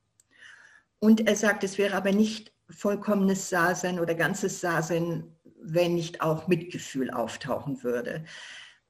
Und 1.01 1.27
er 1.27 1.37
sagt, 1.37 1.65
es 1.65 1.77
wäre 1.77 1.97
aber 1.97 2.13
nicht 2.13 2.51
vollkommenes 2.71 3.51
Sasein 3.51 4.01
oder 4.01 4.15
ganzes 4.15 4.59
Sasein, 4.63 5.37
wenn 5.61 5.97
nicht 5.97 6.23
auch 6.23 6.49
Mitgefühl 6.49 7.11
auftauchen 7.11 7.83
würde. 7.83 8.25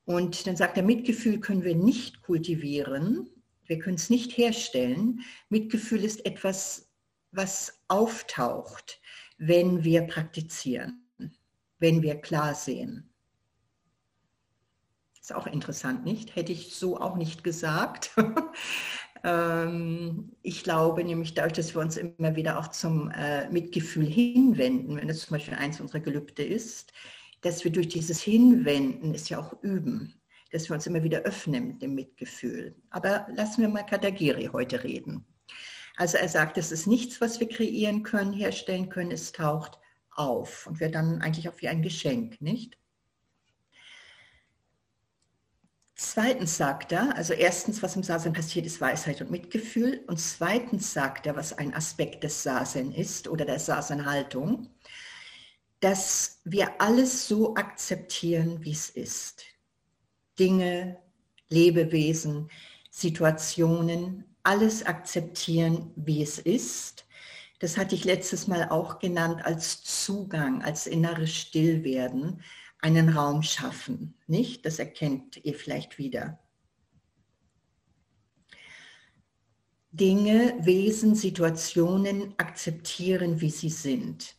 Und 0.04 0.46
dann 0.46 0.56
sagt 0.56 0.76
er, 0.76 0.82
Mitgefühl 0.82 1.40
können 1.40 1.64
wir 1.64 1.76
nicht 1.76 2.22
kultivieren, 2.22 3.28
wir 3.66 3.78
können 3.78 3.96
es 3.96 4.10
nicht 4.10 4.36
herstellen. 4.36 5.20
Mitgefühl 5.48 6.04
ist 6.04 6.26
etwas, 6.26 6.90
was 7.30 7.80
auftaucht, 7.88 9.00
wenn 9.38 9.84
wir 9.84 10.02
praktizieren, 10.02 11.06
wenn 11.78 12.02
wir 12.02 12.16
klar 12.16 12.54
sehen. 12.54 13.08
Ist 15.20 15.34
auch 15.34 15.46
interessant, 15.46 16.04
nicht? 16.04 16.34
Hätte 16.34 16.52
ich 16.52 16.74
so 16.74 17.00
auch 17.00 17.16
nicht 17.16 17.44
gesagt. 17.44 18.10
Ähm, 19.24 20.32
ich 20.42 20.64
glaube 20.64 21.04
nämlich 21.04 21.34
dadurch, 21.34 21.52
dass 21.52 21.74
wir 21.74 21.80
uns 21.80 21.96
immer 21.96 22.34
wieder 22.34 22.58
auch 22.58 22.68
zum 22.68 23.10
äh, 23.10 23.48
Mitgefühl 23.50 24.06
hinwenden, 24.06 24.96
wenn 24.96 25.08
es 25.08 25.26
zum 25.26 25.36
Beispiel 25.36 25.54
eins 25.54 25.80
unserer 25.80 26.00
Gelübde 26.00 26.42
ist, 26.42 26.92
dass 27.42 27.64
wir 27.64 27.70
durch 27.70 27.88
dieses 27.88 28.20
Hinwenden 28.20 29.14
es 29.14 29.28
ja 29.28 29.38
auch 29.38 29.62
üben, 29.62 30.14
dass 30.50 30.68
wir 30.68 30.74
uns 30.74 30.86
immer 30.86 31.02
wieder 31.02 31.20
öffnen 31.20 31.68
mit 31.68 31.82
dem 31.82 31.94
Mitgefühl. 31.94 32.74
Aber 32.90 33.26
lassen 33.34 33.62
wir 33.62 33.68
mal 33.68 33.82
Katagiri 33.82 34.50
heute 34.52 34.82
reden. 34.82 35.26
Also 35.96 36.16
er 36.16 36.28
sagt, 36.28 36.56
es 36.56 36.72
ist 36.72 36.86
nichts, 36.86 37.20
was 37.20 37.40
wir 37.40 37.48
kreieren 37.48 38.02
können, 38.02 38.32
herstellen 38.32 38.88
können, 38.88 39.10
es 39.10 39.32
taucht 39.32 39.78
auf 40.10 40.66
und 40.66 40.80
wird 40.80 40.94
dann 40.94 41.20
eigentlich 41.20 41.48
auch 41.48 41.60
wie 41.60 41.68
ein 41.68 41.82
Geschenk, 41.82 42.40
nicht? 42.40 42.78
Zweitens 45.94 46.56
sagt 46.56 46.90
er, 46.90 47.16
also 47.16 47.32
erstens, 47.32 47.82
was 47.82 47.94
im 47.94 48.02
Sasen 48.02 48.32
passiert, 48.32 48.66
ist 48.66 48.80
Weisheit 48.80 49.20
und 49.20 49.30
Mitgefühl. 49.30 50.02
Und 50.08 50.18
zweitens 50.18 50.92
sagt 50.92 51.26
er, 51.26 51.36
was 51.36 51.56
ein 51.56 51.74
Aspekt 51.74 52.24
des 52.24 52.42
Sasen 52.42 52.92
ist 52.92 53.28
oder 53.28 53.44
der 53.44 53.60
Sasen-Haltung, 53.60 54.68
dass 55.82 56.40
wir 56.44 56.80
alles 56.80 57.26
so 57.26 57.56
akzeptieren, 57.56 58.62
wie 58.62 58.70
es 58.70 58.88
ist. 58.88 59.42
Dinge, 60.38 60.96
Lebewesen, 61.48 62.48
Situationen, 62.88 64.24
alles 64.44 64.86
akzeptieren, 64.86 65.90
wie 65.96 66.22
es 66.22 66.38
ist. 66.38 67.04
Das 67.58 67.76
hatte 67.76 67.96
ich 67.96 68.04
letztes 68.04 68.46
Mal 68.46 68.68
auch 68.68 69.00
genannt 69.00 69.44
als 69.44 69.82
Zugang, 69.82 70.62
als 70.62 70.86
inneres 70.86 71.34
Stillwerden, 71.34 72.42
einen 72.78 73.08
Raum 73.08 73.42
schaffen, 73.42 74.14
nicht? 74.28 74.64
Das 74.64 74.78
erkennt 74.78 75.44
ihr 75.44 75.54
vielleicht 75.54 75.98
wieder. 75.98 76.38
Dinge, 79.90 80.54
Wesen, 80.60 81.16
Situationen 81.16 82.34
akzeptieren, 82.38 83.40
wie 83.40 83.50
sie 83.50 83.68
sind. 83.68 84.36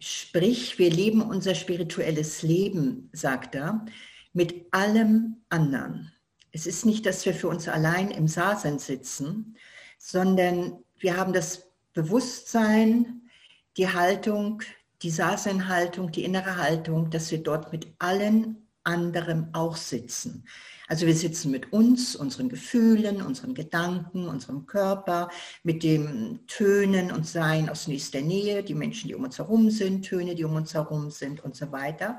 Sprich, 0.00 0.78
wir 0.78 0.90
leben 0.90 1.22
unser 1.22 1.54
spirituelles 1.54 2.42
Leben, 2.42 3.10
sagt 3.12 3.54
er, 3.54 3.84
mit 4.32 4.66
allem 4.72 5.42
anderen. 5.48 6.12
Es 6.52 6.66
ist 6.66 6.86
nicht, 6.86 7.04
dass 7.04 7.26
wir 7.26 7.34
für 7.34 7.48
uns 7.48 7.68
allein 7.68 8.10
im 8.10 8.28
Sasen 8.28 8.78
sitzen, 8.78 9.56
sondern 9.98 10.84
wir 10.98 11.16
haben 11.16 11.32
das 11.32 11.70
Bewusstsein, 11.92 13.28
die 13.76 13.88
Haltung, 13.88 14.62
die 15.02 15.10
Sasenhaltung, 15.10 16.12
die 16.12 16.24
innere 16.24 16.56
Haltung, 16.56 17.10
dass 17.10 17.30
wir 17.30 17.42
dort 17.42 17.72
mit 17.72 17.88
allen 17.98 18.68
anderen 18.84 19.52
auch 19.54 19.76
sitzen. 19.76 20.44
Also 20.88 21.06
wir 21.06 21.14
sitzen 21.14 21.50
mit 21.50 21.70
uns, 21.70 22.16
unseren 22.16 22.48
Gefühlen, 22.48 23.20
unseren 23.20 23.54
Gedanken, 23.54 24.26
unserem 24.26 24.64
Körper, 24.64 25.28
mit 25.62 25.82
dem 25.82 26.46
Tönen 26.46 27.12
und 27.12 27.26
Sein 27.26 27.68
aus 27.68 27.88
nächster 27.88 28.22
Nähe, 28.22 28.62
die 28.62 28.74
Menschen, 28.74 29.08
die 29.08 29.14
um 29.14 29.22
uns 29.22 29.36
herum 29.36 29.70
sind, 29.70 30.06
Töne, 30.06 30.34
die 30.34 30.44
um 30.44 30.56
uns 30.56 30.72
herum 30.72 31.10
sind 31.10 31.44
und 31.44 31.54
so 31.54 31.70
weiter. 31.72 32.18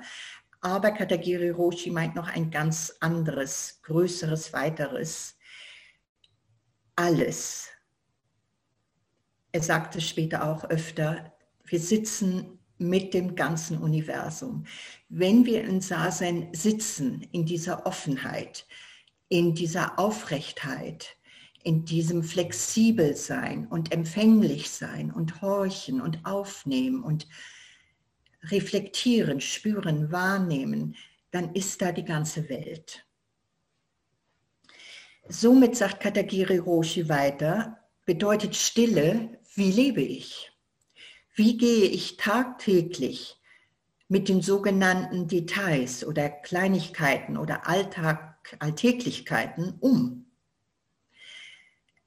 Aber 0.61 0.91
Katagiri 0.91 1.49
Roshi 1.49 1.89
meint 1.89 2.15
noch 2.15 2.27
ein 2.27 2.51
ganz 2.51 2.95
anderes, 2.99 3.79
größeres, 3.81 4.53
weiteres. 4.53 5.35
Alles. 6.95 7.69
Er 9.51 9.63
sagte 9.63 9.99
später 9.99 10.47
auch 10.47 10.65
öfter, 10.65 11.33
wir 11.65 11.79
sitzen 11.79 12.58
mit 12.79 13.13
dem 13.13 13.35
ganzen 13.35 13.77
Universum. 13.77 14.65
Wenn 15.09 15.45
wir 15.45 15.63
in 15.63 15.81
Sasen 15.81 16.47
sitzen, 16.53 17.21
in 17.31 17.45
dieser 17.45 17.85
Offenheit, 17.85 18.65
in 19.27 19.53
dieser 19.53 19.99
Aufrechtheit, 19.99 21.15
in 21.63 21.85
diesem 21.85 22.23
flexibel 22.23 23.15
sein 23.15 23.67
und 23.67 23.91
empfänglich 23.91 24.71
sein 24.71 25.11
und 25.11 25.41
horchen 25.41 26.01
und 26.01 26.25
aufnehmen 26.25 27.03
und 27.03 27.27
reflektieren, 28.43 29.41
spüren, 29.41 30.11
wahrnehmen, 30.11 30.95
dann 31.31 31.53
ist 31.53 31.81
da 31.81 31.91
die 31.91 32.05
ganze 32.05 32.49
Welt. 32.49 33.05
Somit 35.27 35.75
sagt 35.75 35.99
Katagiri 35.99 36.57
Roshi 36.57 37.07
weiter, 37.07 37.77
bedeutet 38.05 38.55
Stille, 38.55 39.39
wie 39.53 39.71
lebe 39.71 40.01
ich? 40.01 40.51
Wie 41.39 41.55
gehe 41.55 41.85
ich 41.85 42.17
tagtäglich 42.17 43.39
mit 44.09 44.27
den 44.27 44.41
sogenannten 44.41 45.29
Details 45.29 46.03
oder 46.03 46.27
Kleinigkeiten 46.27 47.37
oder 47.37 47.65
Alltag, 47.65 48.57
Alltäglichkeiten 48.59 49.75
um? 49.79 50.29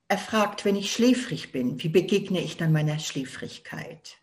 Er 0.07 0.19
fragt, 0.19 0.67
wenn 0.67 0.77
ich 0.77 0.93
schläfrig 0.93 1.51
bin, 1.51 1.83
wie 1.83 1.89
begegne 1.89 2.43
ich 2.43 2.59
dann 2.59 2.73
meiner 2.73 2.99
Schläfrigkeit? 2.99 4.19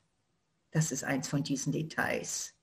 Das 0.70 0.92
ist 0.92 1.04
eins 1.04 1.28
von 1.28 1.42
diesen 1.42 1.72
Details. 1.72 2.54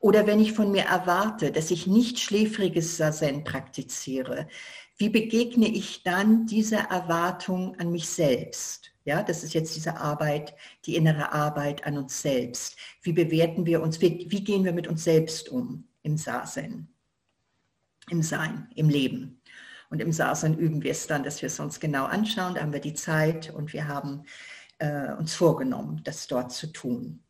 Oder 0.00 0.26
wenn 0.26 0.40
ich 0.40 0.52
von 0.52 0.70
mir 0.70 0.84
erwarte, 0.84 1.52
dass 1.52 1.70
ich 1.70 1.86
nicht 1.86 2.18
schläfriges 2.18 2.96
Sazen 2.96 3.44
praktiziere, 3.44 4.48
wie 4.96 5.08
begegne 5.08 5.68
ich 5.68 6.02
dann 6.02 6.46
dieser 6.46 6.90
Erwartung 6.90 7.78
an 7.78 7.90
mich 7.90 8.08
selbst? 8.08 8.92
Ja, 9.04 9.22
das 9.22 9.42
ist 9.42 9.54
jetzt 9.54 9.74
diese 9.74 9.96
Arbeit, 9.96 10.54
die 10.84 10.94
innere 10.94 11.32
Arbeit 11.32 11.86
an 11.86 11.96
uns 11.96 12.20
selbst. 12.20 12.76
Wie 13.02 13.12
bewerten 13.12 13.64
wir 13.64 13.82
uns, 13.82 14.00
wie, 14.00 14.26
wie 14.28 14.44
gehen 14.44 14.64
wir 14.64 14.72
mit 14.72 14.88
uns 14.88 15.04
selbst 15.04 15.48
um 15.48 15.88
im 16.02 16.18
Sasen, 16.18 16.94
im 18.10 18.22
Sein, 18.22 18.68
im 18.74 18.90
Leben? 18.90 19.40
Und 19.88 20.00
im 20.00 20.12
Sasen 20.12 20.56
üben 20.56 20.82
wir 20.82 20.92
es 20.92 21.06
dann, 21.06 21.24
dass 21.24 21.42
wir 21.42 21.48
es 21.48 21.58
uns 21.58 21.80
genau 21.80 22.04
anschauen. 22.04 22.54
Da 22.54 22.60
haben 22.60 22.72
wir 22.72 22.80
die 22.80 22.94
Zeit 22.94 23.52
und 23.52 23.72
wir 23.72 23.88
haben 23.88 24.24
äh, 24.78 25.12
uns 25.14 25.34
vorgenommen, 25.34 26.02
das 26.04 26.26
dort 26.26 26.52
zu 26.52 26.68
tun. 26.68 27.24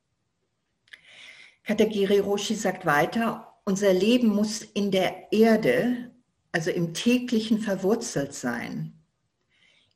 Katagiri 1.71 2.19
Roshi 2.19 2.57
sagt 2.57 2.85
weiter, 2.85 3.47
unser 3.65 3.93
Leben 3.93 4.27
muss 4.27 4.63
in 4.63 4.91
der 4.91 5.33
Erde, 5.33 6.11
also 6.51 6.69
im 6.69 6.95
täglichen 6.95 7.61
verwurzelt 7.61 8.35
sein, 8.35 9.01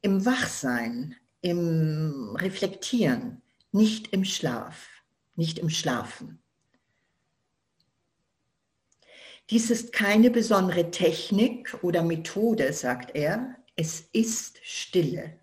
im 0.01 0.25
Wachsein, 0.25 1.17
im 1.41 2.37
Reflektieren, 2.37 3.43
nicht 3.73 4.13
im 4.13 4.25
Schlaf, 4.25 4.87
nicht 5.35 5.59
im 5.59 5.69
Schlafen. 5.69 6.39
Dies 9.51 9.69
ist 9.69 9.93
keine 9.93 10.31
besondere 10.31 10.93
Technik 10.93 11.77
oder 11.83 12.05
Methode, 12.05 12.73
sagt 12.73 13.17
er. 13.17 13.57
Es 13.75 14.05
ist 14.13 14.61
Stille. 14.63 15.41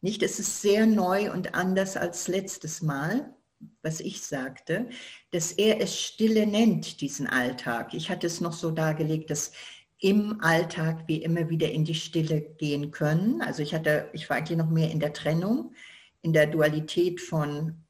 Nicht, 0.00 0.22
es 0.22 0.38
ist 0.38 0.62
sehr 0.62 0.86
neu 0.86 1.32
und 1.32 1.56
anders 1.56 1.96
als 1.96 2.28
letztes 2.28 2.82
Mal 2.82 3.35
was 3.86 4.00
ich 4.00 4.20
sagte, 4.20 4.88
dass 5.30 5.52
er 5.52 5.80
es 5.80 5.98
Stille 5.98 6.46
nennt, 6.46 7.00
diesen 7.00 7.28
Alltag. 7.28 7.94
Ich 7.94 8.10
hatte 8.10 8.26
es 8.26 8.40
noch 8.40 8.52
so 8.52 8.72
dargelegt, 8.72 9.30
dass 9.30 9.52
im 9.98 10.40
Alltag 10.42 11.04
wir 11.06 11.22
immer 11.22 11.48
wieder 11.48 11.70
in 11.70 11.84
die 11.84 11.94
Stille 11.94 12.42
gehen 12.42 12.90
können. 12.90 13.40
Also 13.40 13.62
ich 13.62 13.74
hatte, 13.74 14.10
ich 14.12 14.28
war 14.28 14.36
eigentlich 14.36 14.58
noch 14.58 14.68
mehr 14.68 14.90
in 14.90 15.00
der 15.00 15.12
Trennung, 15.12 15.72
in 16.20 16.32
der 16.32 16.48
Dualität 16.48 17.20
von, 17.20 17.84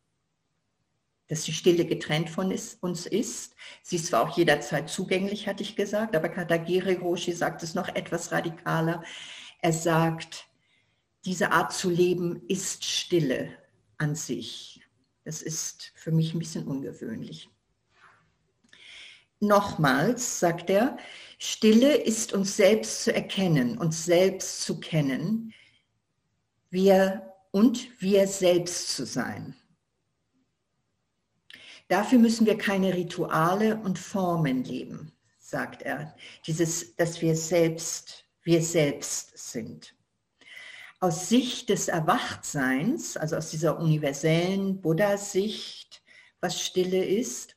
dass 1.29 1.43
die 1.43 1.53
Stille 1.53 1.87
getrennt 1.87 2.31
von 2.31 2.55
uns 2.81 3.07
ist. 3.07 3.57
Sie 3.83 3.97
ist 3.97 4.07
zwar 4.07 4.23
auch 4.23 4.37
jederzeit 4.37 4.89
zugänglich, 4.89 5.49
hatte 5.49 5.65
ich 5.65 5.75
gesagt, 5.75 6.15
aber 6.15 6.29
Katagiri 6.29 6.95
Roshi 6.95 7.33
sagt 7.33 7.63
es 7.63 7.75
noch 7.75 7.89
etwas 7.89 8.31
radikaler. 8.31 9.03
Er 9.63 9.73
sagt, 9.73 10.47
diese 11.25 11.51
Art 11.51 11.73
zu 11.73 11.91
leben 11.91 12.43
ist 12.47 12.85
Stille 12.85 13.57
an 13.99 14.15
sich. 14.15 14.86
Das 15.27 15.43
ist 15.43 15.91
für 15.97 16.13
mich 16.13 16.33
ein 16.33 16.39
bisschen 16.39 16.69
ungewöhnlich. 16.69 17.51
Nochmals 19.41 20.39
sagt 20.39 20.71
er, 20.71 20.99
Stille 21.41 21.97
ist 21.97 22.33
uns 22.33 22.57
selbst 22.57 23.03
zu 23.03 23.13
erkennen, 23.13 23.77
uns 23.77 24.05
selbst 24.05 24.63
zu 24.63 24.79
kennen, 24.79 25.53
wir 26.71 27.35
und 27.51 28.01
wir 28.01 28.29
selbst 28.29 28.95
zu 28.95 29.05
sein. 29.05 29.57
Dafür 31.89 32.21
müssen 32.21 32.47
wir 32.47 32.57
keine 32.57 32.95
Rituale 32.95 33.81
und 33.81 33.99
Formen 33.99 34.63
leben, 34.63 35.11
sagt 35.41 35.83
er. 35.83 36.15
Dieses, 36.47 36.95
dass 36.95 37.21
wir 37.21 37.35
selbst, 37.35 38.25
wir 38.45 38.63
selbst 38.63 39.37
sind. 39.37 39.96
Aus 40.99 41.29
Sicht 41.29 41.69
des 41.69 41.89
Erwachtseins, 41.89 43.17
also 43.17 43.37
aus 43.37 43.51
dieser 43.51 43.79
universellen 43.79 44.81
Buddha-Sicht, 44.81 46.03
was 46.41 46.61
Stille 46.61 47.05
ist, 47.05 47.57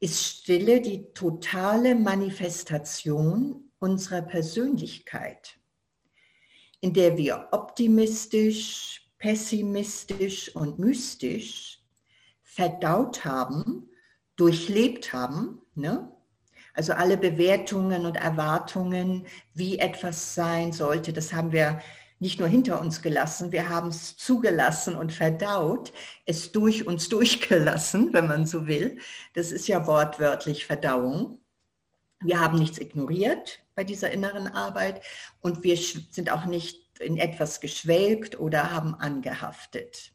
ist 0.00 0.22
Stille 0.22 0.80
die 0.80 1.12
totale 1.12 1.96
Manifestation 1.96 3.70
unserer 3.80 4.22
Persönlichkeit, 4.22 5.58
in 6.80 6.92
der 6.92 7.16
wir 7.16 7.48
optimistisch, 7.50 9.10
pessimistisch 9.18 10.54
und 10.54 10.78
mystisch 10.78 11.82
verdaut 12.42 13.24
haben, 13.24 13.90
durchlebt 14.36 15.12
haben, 15.12 15.60
ne? 15.74 16.12
also 16.74 16.92
alle 16.92 17.16
Bewertungen 17.16 18.06
und 18.06 18.16
Erwartungen, 18.16 19.26
wie 19.52 19.80
etwas 19.80 20.36
sein 20.36 20.72
sollte, 20.72 21.12
das 21.12 21.32
haben 21.32 21.50
wir 21.50 21.80
nicht 22.20 22.40
nur 22.40 22.48
hinter 22.48 22.80
uns 22.80 23.02
gelassen, 23.02 23.52
wir 23.52 23.68
haben 23.68 23.88
es 23.88 24.16
zugelassen 24.16 24.96
und 24.96 25.12
verdaut, 25.12 25.92
es 26.26 26.52
durch 26.52 26.86
uns 26.86 27.08
durchgelassen, 27.08 28.12
wenn 28.12 28.26
man 28.26 28.46
so 28.46 28.66
will. 28.66 28.98
Das 29.34 29.52
ist 29.52 29.68
ja 29.68 29.86
wortwörtlich 29.86 30.66
Verdauung. 30.66 31.40
Wir 32.20 32.40
haben 32.40 32.58
nichts 32.58 32.78
ignoriert 32.78 33.60
bei 33.76 33.84
dieser 33.84 34.10
inneren 34.10 34.48
Arbeit 34.48 35.02
und 35.40 35.62
wir 35.62 35.76
sind 35.76 36.30
auch 36.30 36.46
nicht 36.46 37.00
in 37.00 37.16
etwas 37.16 37.60
geschwelgt 37.60 38.40
oder 38.40 38.72
haben 38.72 38.94
angehaftet. 38.94 40.12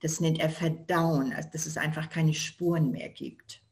Das 0.00 0.20
nennt 0.20 0.38
er 0.38 0.50
Verdauen, 0.50 1.32
also 1.32 1.48
dass 1.52 1.66
es 1.66 1.76
einfach 1.76 2.08
keine 2.08 2.34
Spuren 2.34 2.92
mehr 2.92 3.08
gibt. 3.08 3.62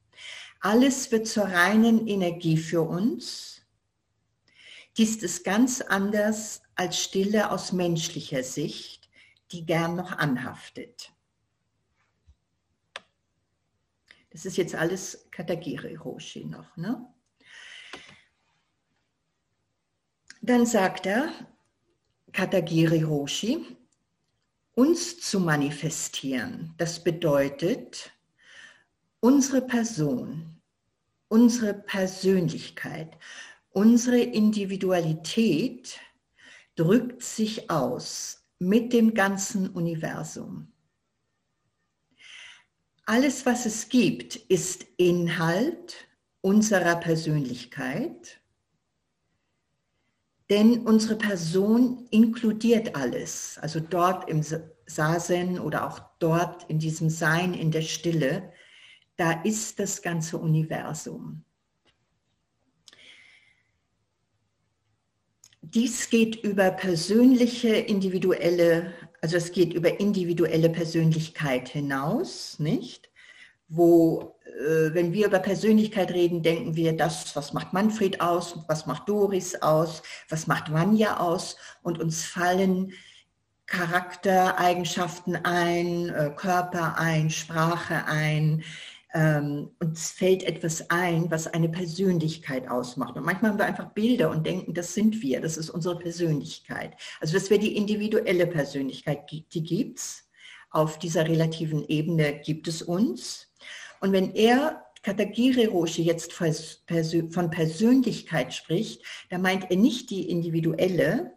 Alles 0.61 1.13
wird 1.13 1.29
zur 1.29 1.45
reinen 1.45 2.09
Energie 2.09 2.57
für 2.57 2.83
uns. 2.83 3.63
Dies 4.97 5.17
ist 5.17 5.45
ganz 5.45 5.81
anders 5.81 6.63
als 6.83 7.01
Stille 7.01 7.53
aus 7.53 7.71
menschlicher 7.71 8.43
Sicht, 8.43 9.09
die 9.53 9.65
gern 9.65 9.95
noch 9.95 10.11
anhaftet. 10.11 11.13
Das 14.31 14.45
ist 14.45 14.57
jetzt 14.57 14.75
alles 14.75 15.29
Katagiri 15.31 15.95
Roshi 15.95 16.45
noch. 16.45 16.77
Ne? 16.77 17.07
Dann 20.41 20.67
sagt 20.67 21.07
er, 21.07 21.33
Katagiri 22.33 23.05
Roshi, 23.05 23.65
uns 24.75 25.21
zu 25.21 25.39
manifestieren, 25.39 26.75
das 26.79 27.05
bedeutet, 27.05 28.11
unsere 29.21 29.63
Person, 29.63 30.61
unsere 31.29 31.75
Persönlichkeit, 31.75 33.17
unsere 33.71 34.19
Individualität 34.19 36.01
drückt 36.75 37.23
sich 37.23 37.71
aus 37.71 38.45
mit 38.59 38.93
dem 38.93 39.15
ganzen 39.15 39.69
Universum. 39.71 40.73
Alles, 43.05 43.45
was 43.47 43.67
es 43.67 43.89
gibt, 43.89 44.37
ist 44.37 44.87
Inhalt 44.97 46.09
unserer 46.41 46.97
Persönlichkeit, 46.97 48.41
denn 50.51 50.87
unsere 50.87 51.17
Person 51.17 52.07
inkludiert 52.11 52.95
alles. 52.95 53.59
Also 53.61 53.81
dort 53.81 54.29
im 54.29 54.45
Sasen 54.87 55.59
oder 55.59 55.87
auch 55.87 56.01
dort 56.19 56.69
in 56.69 56.79
diesem 56.79 57.11
Sein 57.11 57.55
in 57.55 57.71
der 57.71 57.83
Stille, 57.83 58.53
da 59.17 59.43
ist 59.43 59.79
das 59.79 60.03
ganze 60.03 60.39
Universum. 60.39 61.45
Dies 65.63 66.11
geht 66.11 66.37
über 66.45 66.71
persönliche, 66.73 67.69
individuelle, 67.69 68.93
also 69.21 69.37
es 69.37 69.53
geht 69.53 69.73
über 69.73 70.01
individuelle 70.01 70.69
Persönlichkeit 70.69 71.69
hinaus, 71.69 72.59
nicht? 72.59 73.09
Wo, 73.69 74.35
äh, 74.45 74.93
wenn 74.93 75.13
wir 75.13 75.29
über 75.29 75.39
Persönlichkeit 75.39 76.11
reden, 76.11 76.43
denken 76.43 76.77
wir, 76.77 76.95
das, 76.95 77.35
was 77.37 77.53
macht 77.53 77.73
Manfred 77.73 78.21
aus, 78.21 78.59
was 78.67 78.87
macht 78.87 79.09
Doris 79.09 79.55
aus, 79.63 80.03
was 80.29 80.47
macht 80.47 80.73
Vanya 80.73 81.21
aus 81.21 81.57
und 81.83 81.99
uns 82.01 82.25
fallen 82.25 82.93
Charaktereigenschaften 83.67 85.37
ein, 85.37 86.11
äh, 86.11 86.33
Körper 86.37 86.99
ein, 86.99 87.31
Sprache 87.31 88.05
ein, 88.07 88.65
ähm, 89.15 89.71
uns 89.81 90.11
fällt 90.11 90.43
etwas 90.43 90.89
ein, 90.91 91.31
was 91.31 91.47
eine 91.47 91.69
Persönlichkeit 91.69 92.69
ausmacht. 92.69 93.17
Und 93.17 93.25
manchmal 93.25 93.51
haben 93.51 93.59
wir 93.59 93.67
einfach 93.67 93.91
Bilder 93.91 94.31
und 94.31 94.47
denken, 94.47 94.75
das 94.75 94.95
sind 94.95 95.21
wir, 95.23 95.41
das 95.41 95.57
ist 95.57 95.71
unsere 95.71 95.99
Persönlichkeit. 95.99 96.95
Also 97.21 97.35
das 97.35 97.51
wäre 97.51 97.61
die 97.61 97.77
individuelle 97.77 98.47
Persönlichkeit, 98.47 99.31
die 99.31 99.63
gibt 99.63 99.99
es. 99.99 100.29
Auf 100.71 100.99
dieser 100.99 101.29
relativen 101.29 101.85
Ebene 101.89 102.41
gibt 102.41 102.67
es 102.67 102.81
uns. 102.81 103.53
Und 104.01 104.13
wenn 104.13 104.35
er 104.35 104.83
Katagiri 105.03 105.67
Roshi 105.67 106.03
jetzt 106.03 106.33
von 106.33 107.51
Persönlichkeit 107.51 108.55
spricht, 108.55 109.03
da 109.31 109.39
meint 109.39 109.71
er 109.71 109.77
nicht 109.77 110.11
die 110.11 110.31
individuelle, 110.31 111.33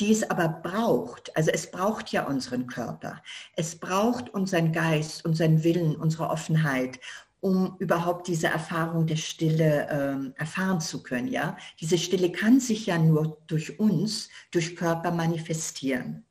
die 0.00 0.12
es 0.12 0.28
aber 0.28 0.48
braucht. 0.48 1.36
Also 1.36 1.50
es 1.50 1.70
braucht 1.70 2.12
ja 2.12 2.26
unseren 2.26 2.66
Körper. 2.66 3.22
Es 3.56 3.76
braucht 3.76 4.30
unseren 4.30 4.72
Geist, 4.72 5.24
unseren 5.24 5.64
Willen, 5.64 5.96
unsere 5.96 6.30
Offenheit, 6.30 7.00
um 7.40 7.76
überhaupt 7.78 8.28
diese 8.28 8.48
Erfahrung 8.48 9.06
der 9.06 9.16
Stille 9.16 9.88
ähm, 9.90 10.34
erfahren 10.36 10.80
zu 10.80 11.02
können. 11.02 11.28
Ja, 11.28 11.56
diese 11.80 11.98
Stille 11.98 12.32
kann 12.32 12.60
sich 12.60 12.86
ja 12.86 12.98
nur 12.98 13.38
durch 13.46 13.78
uns, 13.78 14.28
durch 14.50 14.76
Körper 14.76 15.10
manifestieren. 15.10 16.24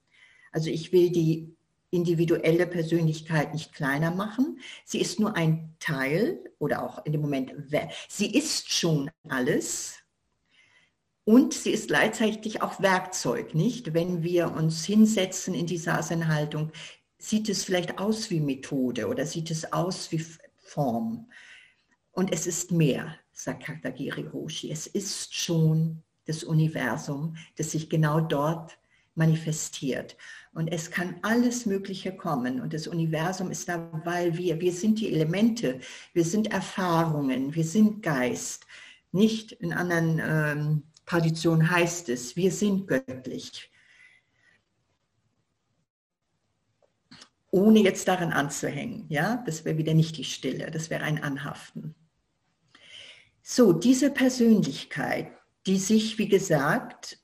Also 0.52 0.70
ich 0.70 0.92
will 0.92 1.12
die 1.12 1.56
individuelle 1.90 2.68
Persönlichkeit 2.68 3.54
nicht 3.54 3.74
kleiner 3.74 4.12
machen. 4.12 4.60
Sie 4.84 5.00
ist 5.00 5.20
nur 5.20 5.36
ein 5.36 5.76
Teil 5.80 6.40
oder 6.60 6.84
auch 6.84 7.06
in 7.06 7.14
dem 7.14 7.22
Moment, 7.22 7.54
sie 8.10 8.36
ist 8.36 8.74
schon 8.74 9.10
alles, 9.30 10.00
und 11.28 11.54
sie 11.54 11.72
ist 11.72 11.90
gleichzeitig 11.90 12.62
auch 12.62 12.80
Werkzeug, 12.80 13.54
nicht? 13.54 13.94
Wenn 13.94 14.24
wir 14.24 14.50
uns 14.54 14.86
hinsetzen 14.86 15.54
in 15.54 15.66
die 15.66 15.78
Sasenhaltung, 15.78 16.72
sieht 17.18 17.50
es 17.50 17.66
vielleicht 17.66 18.00
aus 18.00 18.30
wie 18.30 18.40
Methode 18.40 19.10
oder 19.10 19.26
sieht 19.26 19.52
es 19.52 19.74
aus 19.74 20.10
wie 20.14 20.26
Form. 20.56 21.30
Und 22.12 22.32
es 22.32 22.48
ist 22.48 22.72
mehr, 22.72 23.14
sagt 23.34 23.66
Katagiri 23.66 24.22
Roshi. 24.22 24.72
Es 24.72 24.88
ist 24.88 25.36
schon 25.36 26.02
das 26.24 26.46
Universum, 26.46 27.36
das 27.58 27.72
sich 27.72 27.90
genau 27.90 28.22
dort 28.22 28.80
manifestiert. 29.16 30.16
Und 30.54 30.70
es 30.70 30.92
kann 30.92 31.18
alles 31.24 31.66
Mögliche 31.66 32.16
kommen. 32.16 32.62
Und 32.62 32.74
das 32.74 32.88
Universum 32.88 33.52
ist 33.52 33.68
da, 33.68 33.92
weil 34.06 34.38
wir, 34.38 34.62
wir 34.62 34.72
sind 34.72 35.02
die 35.02 35.12
Elemente, 35.12 35.82
wir 36.14 36.24
sind 36.24 36.54
Erfahrungen, 36.54 37.54
wir 37.54 37.66
sind 37.66 38.02
Geist. 38.02 38.66
Nicht 39.12 39.52
in 39.52 39.74
anderen 39.74 40.22
ähm, 40.24 40.84
Tradition 41.08 41.72
heißt 41.72 42.10
es, 42.10 42.36
wir 42.36 42.52
sind 42.52 42.86
göttlich. 42.86 43.72
Ohne 47.50 47.80
jetzt 47.80 48.10
daran 48.10 48.34
anzuhängen, 48.34 49.06
ja, 49.08 49.42
das 49.46 49.64
wäre 49.64 49.78
wieder 49.78 49.94
nicht 49.94 50.18
die 50.18 50.26
Stille, 50.26 50.70
das 50.70 50.90
wäre 50.90 51.06
ein 51.06 51.24
Anhaften. 51.24 51.96
So, 53.42 53.72
diese 53.72 54.12
Persönlichkeit, 54.12 55.32
die 55.66 55.78
sich, 55.78 56.18
wie 56.18 56.28
gesagt, 56.28 57.20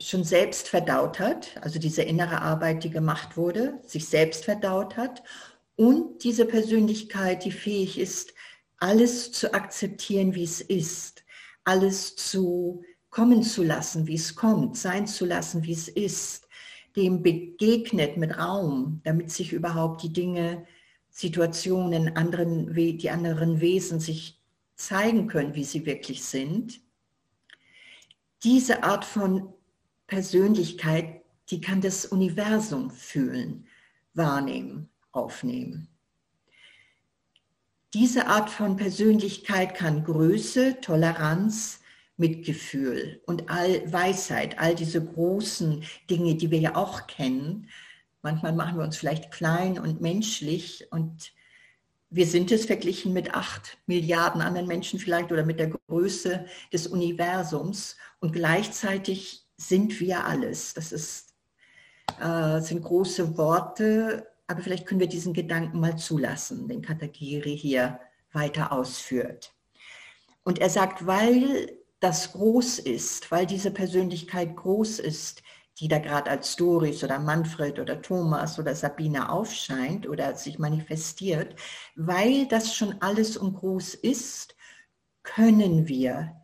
schon 0.00 0.24
selbst 0.24 0.68
verdaut 0.68 1.20
hat, 1.20 1.56
also 1.62 1.78
diese 1.78 2.02
innere 2.02 2.42
Arbeit, 2.42 2.82
die 2.82 2.90
gemacht 2.90 3.36
wurde, 3.36 3.80
sich 3.86 4.08
selbst 4.08 4.44
verdaut 4.44 4.96
hat 4.96 5.22
und 5.76 6.24
diese 6.24 6.44
Persönlichkeit, 6.44 7.44
die 7.44 7.52
fähig 7.52 8.00
ist, 8.00 8.34
alles 8.78 9.30
zu 9.30 9.54
akzeptieren, 9.54 10.34
wie 10.34 10.42
es 10.42 10.60
ist 10.60 11.13
alles 11.64 12.16
zu 12.16 12.84
kommen 13.10 13.42
zu 13.42 13.62
lassen, 13.62 14.06
wie 14.06 14.14
es 14.14 14.34
kommt, 14.34 14.76
sein 14.76 15.06
zu 15.06 15.24
lassen, 15.24 15.64
wie 15.64 15.72
es 15.72 15.88
ist, 15.88 16.48
dem 16.96 17.22
begegnet 17.22 18.16
mit 18.16 18.36
Raum, 18.36 19.00
damit 19.04 19.30
sich 19.30 19.52
überhaupt 19.52 20.02
die 20.02 20.12
Dinge, 20.12 20.66
Situationen, 21.10 22.16
anderen, 22.16 22.74
die 22.74 23.10
anderen 23.10 23.60
Wesen 23.60 24.00
sich 24.00 24.40
zeigen 24.74 25.28
können, 25.28 25.54
wie 25.54 25.64
sie 25.64 25.86
wirklich 25.86 26.24
sind. 26.24 26.80
Diese 28.42 28.82
Art 28.82 29.04
von 29.04 29.52
Persönlichkeit, 30.08 31.22
die 31.50 31.60
kann 31.60 31.80
das 31.80 32.06
Universum 32.06 32.90
fühlen, 32.90 33.66
wahrnehmen, 34.14 34.88
aufnehmen. 35.12 35.93
Diese 37.94 38.26
Art 38.26 38.50
von 38.50 38.74
Persönlichkeit 38.74 39.76
kann 39.76 40.02
Größe, 40.02 40.80
Toleranz, 40.80 41.78
Mitgefühl 42.16 43.22
und 43.24 43.48
all 43.50 43.92
Weisheit, 43.92 44.58
all 44.58 44.74
diese 44.74 45.04
großen 45.04 45.84
Dinge, 46.10 46.34
die 46.34 46.50
wir 46.50 46.58
ja 46.58 46.74
auch 46.74 47.06
kennen. 47.06 47.68
Manchmal 48.20 48.52
machen 48.52 48.78
wir 48.78 48.84
uns 48.84 48.96
vielleicht 48.96 49.30
klein 49.30 49.78
und 49.78 50.00
menschlich 50.00 50.88
und 50.90 51.32
wir 52.10 52.26
sind 52.26 52.50
es 52.50 52.66
verglichen 52.66 53.12
mit 53.12 53.32
acht 53.32 53.78
Milliarden 53.86 54.42
anderen 54.42 54.66
Menschen 54.66 54.98
vielleicht 54.98 55.30
oder 55.30 55.44
mit 55.44 55.60
der 55.60 55.70
Größe 55.88 56.46
des 56.72 56.88
Universums 56.88 57.96
und 58.18 58.32
gleichzeitig 58.32 59.46
sind 59.56 60.00
wir 60.00 60.24
alles. 60.24 60.74
Das 60.74 60.90
ist, 60.90 61.32
äh, 62.20 62.60
sind 62.60 62.82
große 62.82 63.38
Worte, 63.38 64.33
aber 64.46 64.62
vielleicht 64.62 64.86
können 64.86 65.00
wir 65.00 65.08
diesen 65.08 65.32
Gedanken 65.32 65.80
mal 65.80 65.96
zulassen, 65.96 66.68
den 66.68 66.82
Katagiri 66.82 67.56
hier 67.56 68.00
weiter 68.32 68.72
ausführt. 68.72 69.54
Und 70.42 70.58
er 70.58 70.68
sagt, 70.68 71.06
weil 71.06 71.78
das 72.00 72.32
groß 72.32 72.80
ist, 72.80 73.30
weil 73.30 73.46
diese 73.46 73.70
Persönlichkeit 73.70 74.56
groß 74.56 74.98
ist, 74.98 75.42
die 75.78 75.88
da 75.88 75.98
gerade 75.98 76.30
als 76.30 76.54
Doris 76.56 77.02
oder 77.02 77.18
Manfred 77.18 77.78
oder 77.78 78.00
Thomas 78.00 78.58
oder 78.58 78.74
Sabine 78.74 79.30
aufscheint 79.30 80.06
oder 80.06 80.34
sich 80.36 80.58
manifestiert, 80.58 81.56
weil 81.96 82.46
das 82.46 82.76
schon 82.76 83.00
alles 83.00 83.36
und 83.36 83.54
groß 83.54 83.94
ist, 83.94 84.54
können 85.22 85.88
wir 85.88 86.36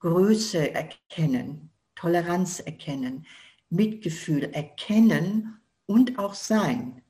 Größe 0.00 0.74
erkennen, 0.74 1.70
Toleranz 1.94 2.60
erkennen, 2.60 3.26
Mitgefühl 3.70 4.44
erkennen 4.44 5.60
und 5.86 6.18
auch 6.18 6.34
sein, 6.34 7.02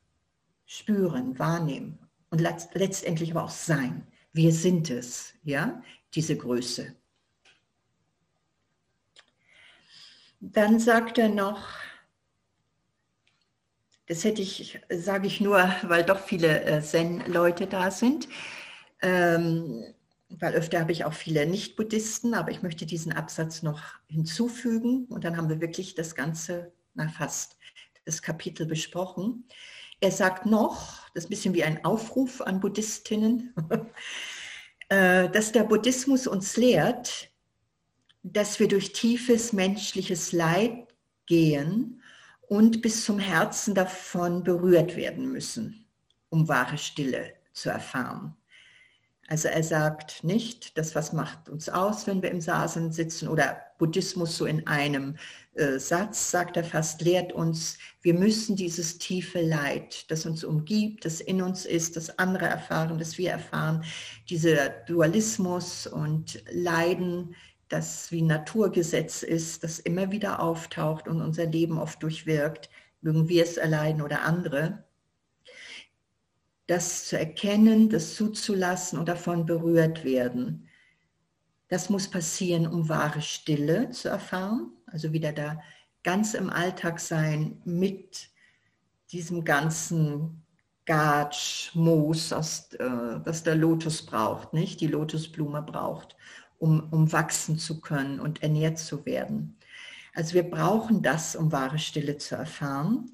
spüren, 0.66 1.38
wahrnehmen 1.38 1.98
und 2.30 2.40
letztendlich 2.40 3.30
aber 3.30 3.44
auch 3.44 3.50
sein. 3.50 4.06
Wir 4.32 4.52
sind 4.52 4.90
es, 4.90 5.32
ja, 5.44 5.82
diese 6.14 6.36
Größe. 6.36 6.94
Dann 10.40 10.78
sagt 10.78 11.18
er 11.18 11.30
noch, 11.30 11.66
das 14.06 14.22
hätte 14.22 14.42
ich, 14.42 14.78
sage 14.90 15.26
ich 15.26 15.40
nur, 15.40 15.58
weil 15.82 16.04
doch 16.04 16.20
viele 16.20 16.62
äh, 16.62 16.82
Zen-Leute 16.82 17.66
da 17.66 17.90
sind, 17.90 18.28
ähm, 19.02 19.84
weil 20.28 20.54
öfter 20.54 20.80
habe 20.80 20.92
ich 20.92 21.04
auch 21.04 21.12
viele 21.12 21.46
Nicht-Buddhisten, 21.46 22.34
aber 22.34 22.50
ich 22.50 22.62
möchte 22.62 22.86
diesen 22.86 23.12
Absatz 23.12 23.62
noch 23.62 23.80
hinzufügen 24.08 25.06
und 25.06 25.24
dann 25.24 25.36
haben 25.36 25.48
wir 25.48 25.60
wirklich 25.60 25.94
das 25.94 26.14
Ganze, 26.14 26.72
na 26.94 27.08
fast, 27.08 27.56
das 28.04 28.22
Kapitel 28.22 28.66
besprochen. 28.66 29.48
Er 30.00 30.10
sagt 30.10 30.46
noch, 30.46 31.08
das 31.14 31.24
ist 31.24 31.28
ein 31.28 31.30
bisschen 31.30 31.54
wie 31.54 31.64
ein 31.64 31.84
Aufruf 31.84 32.40
an 32.42 32.60
Buddhistinnen, 32.60 33.54
äh, 34.88 35.28
dass 35.30 35.52
der 35.52 35.64
Buddhismus 35.64 36.26
uns 36.26 36.56
lehrt, 36.56 37.30
dass 38.22 38.58
wir 38.60 38.68
durch 38.68 38.92
tiefes 38.92 39.52
menschliches 39.52 40.32
Leid 40.32 40.86
gehen 41.26 42.02
und 42.48 42.82
bis 42.82 43.04
zum 43.04 43.18
Herzen 43.18 43.74
davon 43.74 44.44
berührt 44.44 44.96
werden 44.96 45.32
müssen, 45.32 45.86
um 46.28 46.48
wahre 46.48 46.78
Stille 46.78 47.34
zu 47.52 47.70
erfahren. 47.70 48.36
Also 49.28 49.48
er 49.48 49.62
sagt 49.62 50.22
nicht, 50.22 50.78
das 50.78 50.94
was 50.94 51.12
macht 51.12 51.48
uns 51.48 51.68
aus, 51.68 52.06
wenn 52.06 52.22
wir 52.22 52.30
im 52.30 52.40
Sasen 52.40 52.92
sitzen 52.92 53.28
oder 53.28 53.60
Buddhismus 53.78 54.36
so 54.36 54.46
in 54.46 54.66
einem 54.66 55.16
Satz, 55.78 56.30
sagt 56.30 56.56
er 56.56 56.64
fast, 56.64 57.00
lehrt 57.00 57.32
uns, 57.32 57.78
wir 58.02 58.14
müssen 58.14 58.56
dieses 58.56 58.98
tiefe 58.98 59.40
Leid, 59.40 60.10
das 60.10 60.26
uns 60.26 60.44
umgibt, 60.44 61.04
das 61.04 61.20
in 61.20 61.40
uns 61.40 61.64
ist, 61.64 61.96
das 61.96 62.18
andere 62.18 62.44
erfahren, 62.46 62.98
das 62.98 63.16
wir 63.16 63.30
erfahren, 63.30 63.82
dieser 64.28 64.68
Dualismus 64.68 65.86
und 65.86 66.42
Leiden, 66.50 67.34
das 67.68 68.12
wie 68.12 68.22
Naturgesetz 68.22 69.22
ist, 69.22 69.64
das 69.64 69.78
immer 69.78 70.12
wieder 70.12 70.40
auftaucht 70.40 71.08
und 71.08 71.22
unser 71.22 71.46
Leben 71.46 71.78
oft 71.78 72.02
durchwirkt, 72.02 72.68
mögen 73.00 73.28
wir 73.28 73.42
es 73.42 73.56
erleiden 73.56 74.02
oder 74.02 74.22
andere, 74.22 74.84
das 76.66 77.06
zu 77.06 77.18
erkennen, 77.18 77.88
das 77.88 78.14
zuzulassen 78.14 78.98
und 78.98 79.08
davon 79.08 79.46
berührt 79.46 80.04
werden. 80.04 80.68
Das 81.68 81.90
muss 81.90 82.08
passieren, 82.08 82.66
um 82.66 82.88
wahre 82.88 83.22
Stille 83.22 83.90
zu 83.90 84.08
erfahren, 84.08 84.72
also 84.86 85.12
wieder 85.12 85.32
da 85.32 85.60
ganz 86.04 86.34
im 86.34 86.50
Alltag 86.50 87.00
sein 87.00 87.60
mit 87.64 88.28
diesem 89.10 89.44
ganzen 89.44 90.42
Gatsch, 90.84 91.74
Moos, 91.74 92.28
das, 92.28 92.72
äh, 92.74 93.20
das 93.24 93.42
der 93.42 93.56
Lotus 93.56 94.06
braucht, 94.06 94.52
nicht? 94.52 94.80
Die 94.80 94.86
Lotusblume 94.86 95.62
braucht 95.62 96.16
um, 96.58 96.88
um 96.90 97.12
wachsen 97.12 97.58
zu 97.58 97.80
können 97.80 98.20
und 98.20 98.42
ernährt 98.42 98.78
zu 98.78 99.04
werden. 99.04 99.58
Also 100.14 100.34
wir 100.34 100.44
brauchen 100.44 101.02
das, 101.02 101.36
um 101.36 101.52
wahre 101.52 101.78
Stille 101.78 102.16
zu 102.16 102.36
erfahren. 102.36 103.10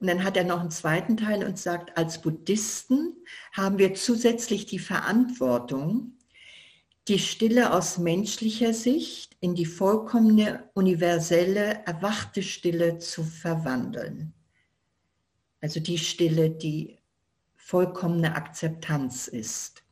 Und 0.00 0.08
dann 0.08 0.22
hat 0.22 0.36
er 0.36 0.44
noch 0.44 0.60
einen 0.60 0.70
zweiten 0.70 1.16
Teil 1.16 1.44
und 1.44 1.58
sagt, 1.58 1.96
als 1.96 2.20
Buddhisten 2.20 3.14
haben 3.52 3.78
wir 3.78 3.94
zusätzlich 3.94 4.66
die 4.66 4.78
Verantwortung, 4.78 6.12
die 7.08 7.18
Stille 7.18 7.72
aus 7.72 7.98
menschlicher 7.98 8.72
Sicht 8.72 9.36
in 9.40 9.54
die 9.54 9.66
vollkommene, 9.66 10.70
universelle, 10.74 11.82
erwachte 11.84 12.42
Stille 12.42 12.98
zu 12.98 13.24
verwandeln. 13.24 14.32
Also 15.60 15.80
die 15.80 15.98
Stille, 15.98 16.50
die 16.50 16.98
vollkommene 17.56 18.34
Akzeptanz 18.34 19.28
ist. 19.28 19.82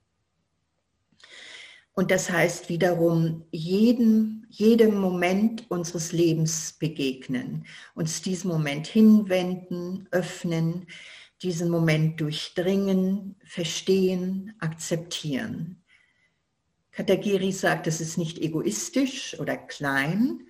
Und 1.95 2.11
das 2.11 2.31
heißt 2.31 2.71
wiederum, 2.71 3.45
jedem, 3.51 4.47
jedem 4.49 4.99
Moment 4.99 5.71
unseres 5.71 6.13
Lebens 6.13 6.73
begegnen, 6.79 7.67
uns 7.95 8.23
diesen 8.23 8.49
Moment 8.49 8.87
hinwenden, 8.87 10.09
öffnen, 10.11 10.87
diesen 11.43 11.69
Moment 11.69 12.19
durchdringen, 12.21 13.37
verstehen, 13.45 14.55
akzeptieren. 14.59 15.82
Katagiri 16.93 17.53
sagt, 17.53 17.87
es 17.87 18.01
ist 18.01 18.19
nicht 18.19 18.39
egoistisch 18.39 19.39
oder 19.41 19.57
klein, 19.57 20.47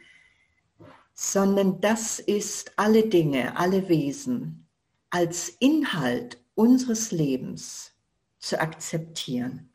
sondern 1.14 1.80
das 1.80 2.18
ist 2.18 2.72
alle 2.76 3.08
Dinge, 3.08 3.56
alle 3.56 3.88
Wesen 3.88 4.66
als 5.10 5.50
Inhalt 5.60 6.42
unseres 6.54 7.12
Lebens 7.12 7.92
zu 8.38 8.60
akzeptieren 8.60 9.71